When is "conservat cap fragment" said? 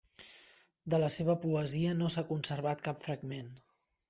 2.33-3.55